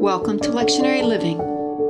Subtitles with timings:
[0.00, 1.40] Welcome to Lectionary Living,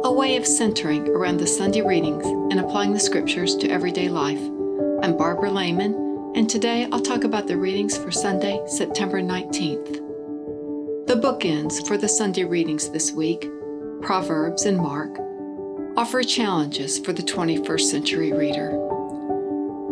[0.04, 4.40] a way of centering around the Sunday readings and applying the scriptures to everyday life.
[5.02, 11.06] I'm Barbara Lehman, and today I'll talk about the readings for Sunday, September 19th.
[11.06, 13.46] The bookends for the Sunday readings this week,
[14.00, 15.18] Proverbs and Mark,
[15.98, 18.70] offer challenges for the 21st century reader.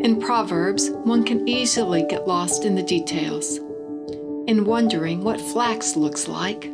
[0.00, 3.61] In Proverbs, one can easily get lost in the details,
[4.51, 6.64] in wondering what flax looks like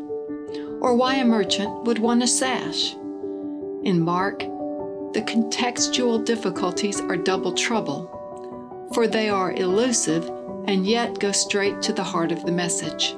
[0.80, 2.94] or why a merchant would want a sash.
[3.82, 4.38] In Mark,
[5.12, 8.00] the contextual difficulties are double trouble,
[8.94, 10.26] for they are elusive
[10.66, 13.14] and yet go straight to the heart of the message.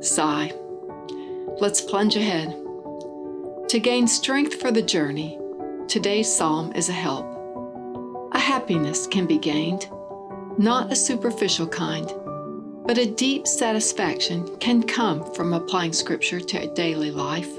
[0.00, 0.52] Sigh.
[1.60, 2.56] Let's plunge ahead.
[3.68, 5.38] To gain strength for the journey,
[5.86, 7.24] today's psalm is a help.
[8.32, 9.88] A happiness can be gained,
[10.58, 12.12] not a superficial kind
[12.86, 17.52] but a deep satisfaction can come from applying Scripture to daily life.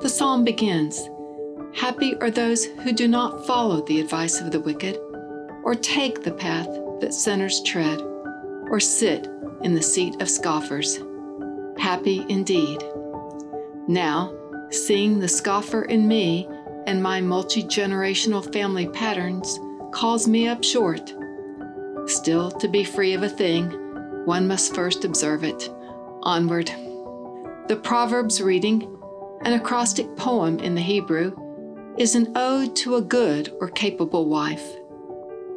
[0.00, 1.08] The psalm begins
[1.74, 4.98] Happy are those who do not follow the advice of the wicked,
[5.64, 6.68] or take the path
[7.00, 8.00] that sinners tread,
[8.70, 9.28] or sit
[9.62, 10.98] in the seat of scoffers.
[11.78, 12.82] Happy indeed.
[13.86, 14.34] Now,
[14.70, 16.48] seeing the scoffer in me
[16.86, 19.58] and my multi generational family patterns
[19.92, 21.14] calls me up short.
[22.06, 23.81] Still, to be free of a thing,
[24.24, 25.68] one must first observe it.
[26.22, 26.70] Onward.
[27.68, 28.98] The Proverbs reading,
[29.42, 31.36] an acrostic poem in the Hebrew,
[31.98, 34.64] is an ode to a good or capable wife.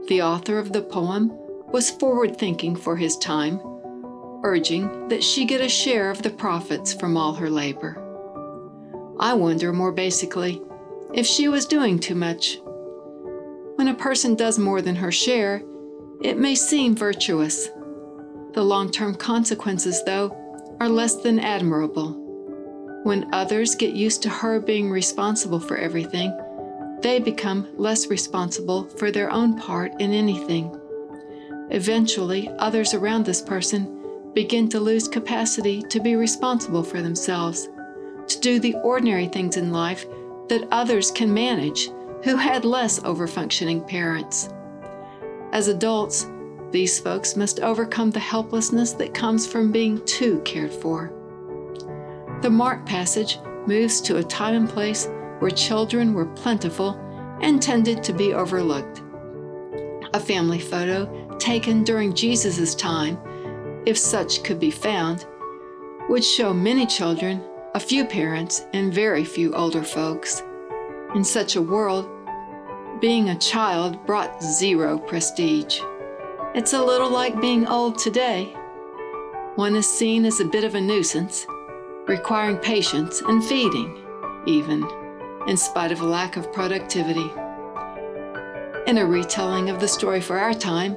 [0.07, 1.31] The author of the poem
[1.71, 3.59] was forward thinking for his time,
[4.43, 8.01] urging that she get a share of the profits from all her labor.
[9.19, 10.61] I wonder more basically
[11.13, 12.59] if she was doing too much.
[13.75, 15.61] When a person does more than her share,
[16.21, 17.69] it may seem virtuous
[18.55, 20.35] the long term consequences, though,
[20.79, 22.13] are less than admirable.
[23.03, 26.35] When others get used to her being responsible for everything,
[27.01, 30.73] they become less responsible for their own part in anything.
[31.69, 37.67] Eventually, others around this person begin to lose capacity to be responsible for themselves,
[38.27, 40.05] to do the ordinary things in life
[40.47, 41.89] that others can manage
[42.23, 44.49] who had less overfunctioning parents.
[45.51, 46.25] As adults,
[46.75, 51.09] these folks must overcome the helplessness that comes from being too cared for.
[52.41, 55.07] The Mark passage moves to a time and place
[55.39, 56.99] where children were plentiful
[57.41, 59.01] and tended to be overlooked.
[60.13, 63.17] A family photo taken during Jesus' time,
[63.85, 65.25] if such could be found,
[66.09, 67.41] would show many children,
[67.73, 70.43] a few parents, and very few older folks.
[71.15, 72.09] In such a world,
[72.99, 75.79] being a child brought zero prestige.
[76.55, 78.45] It's a little like being old today.
[79.55, 81.45] One is seen as a bit of a nuisance,
[82.07, 84.01] requiring patience and feeding,
[84.45, 84.89] even,
[85.47, 87.29] in spite of a lack of productivity.
[88.87, 90.95] In a retelling of the story for our time,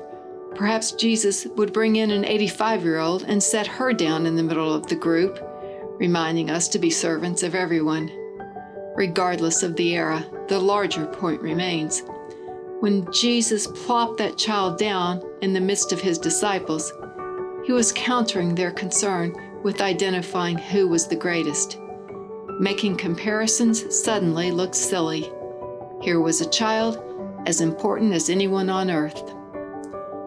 [0.54, 4.44] perhaps Jesus would bring in an 85 year old and set her down in the
[4.44, 5.40] middle of the group,
[5.98, 8.12] reminding us to be servants of everyone.
[8.94, 12.04] Regardless of the era, the larger point remains.
[12.80, 16.92] When Jesus plopped that child down in the midst of his disciples,
[17.64, 19.34] he was countering their concern
[19.64, 21.80] with identifying who was the greatest.
[22.60, 25.28] Making comparisons suddenly looked silly.
[26.02, 27.02] Here was a child
[27.46, 29.28] as important as anyone on earth.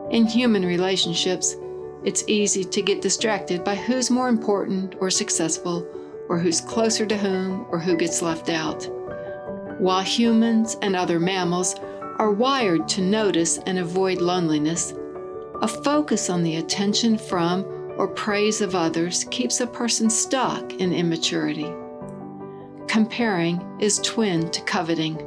[0.09, 1.56] In human relationships,
[2.03, 5.88] it's easy to get distracted by who's more important or successful,
[6.28, 8.90] or who's closer to whom, or who gets left out.
[9.79, 11.75] While humans and other mammals
[12.22, 14.94] are wired to notice and avoid loneliness,
[15.64, 17.66] a focus on the attention from
[17.98, 21.74] or praise of others keeps a person stuck in immaturity.
[22.88, 25.18] Comparing is twin to coveting,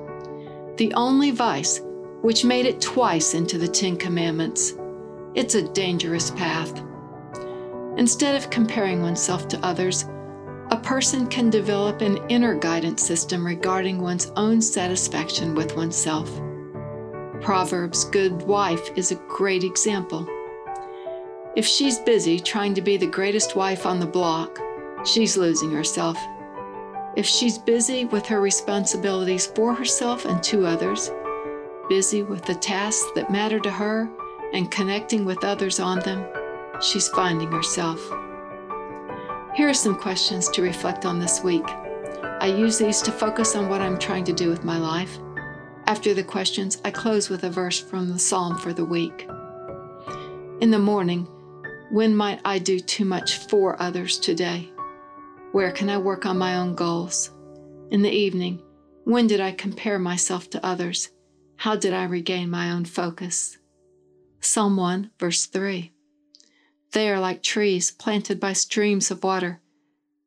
[0.77, 1.81] the only vice
[2.23, 4.75] which made it twice into the Ten Commandments.
[5.35, 6.81] It's a dangerous path.
[7.97, 10.05] Instead of comparing oneself to others,
[10.71, 16.31] a person can develop an inner guidance system regarding one's own satisfaction with oneself.
[17.45, 20.27] Proverbs' good wife is a great example.
[21.55, 24.59] If she's busy trying to be the greatest wife on the block,
[25.05, 26.17] she's losing herself.
[27.17, 31.11] If she's busy with her responsibilities for herself and to others,
[31.91, 34.09] busy with the tasks that matter to her
[34.55, 36.27] and connecting with others on them,
[36.81, 38.01] she's finding herself.
[39.55, 41.69] Here are some questions to reflect on this week.
[42.41, 45.19] I use these to focus on what I'm trying to do with my life
[45.87, 49.29] after the questions, I close with a verse from the psalm for the week.
[50.61, 51.29] In the morning,
[51.91, 54.73] When might I do too much for others today?
[55.53, 57.31] Where can I work on my own goals?
[57.91, 58.63] In the evening,
[59.05, 61.11] when did I compare myself to others?
[61.57, 63.59] How did I regain my own focus?
[64.41, 65.93] Psalm 1, verse 3.
[66.93, 69.61] They are like trees planted by streams of water,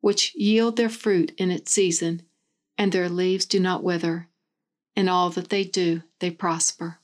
[0.00, 2.22] which yield their fruit in its season,
[2.78, 4.27] and their leaves do not wither.
[4.98, 6.98] In all that they do, they prosper.